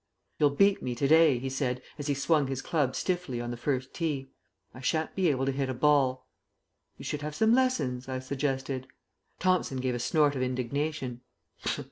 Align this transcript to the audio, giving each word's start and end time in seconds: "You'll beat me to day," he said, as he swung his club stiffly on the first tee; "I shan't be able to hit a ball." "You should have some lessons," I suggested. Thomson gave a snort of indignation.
"You'll 0.39 0.49
beat 0.49 0.81
me 0.81 0.95
to 0.95 1.07
day," 1.07 1.37
he 1.37 1.47
said, 1.47 1.79
as 1.99 2.07
he 2.07 2.15
swung 2.15 2.47
his 2.47 2.63
club 2.63 2.95
stiffly 2.95 3.39
on 3.39 3.51
the 3.51 3.55
first 3.55 3.93
tee; 3.93 4.31
"I 4.73 4.81
shan't 4.81 5.13
be 5.13 5.29
able 5.29 5.45
to 5.45 5.51
hit 5.51 5.69
a 5.69 5.75
ball." 5.75 6.25
"You 6.97 7.05
should 7.05 7.21
have 7.21 7.35
some 7.35 7.53
lessons," 7.53 8.09
I 8.09 8.17
suggested. 8.17 8.87
Thomson 9.37 9.77
gave 9.77 9.93
a 9.93 9.99
snort 9.99 10.35
of 10.35 10.41
indignation. 10.41 11.21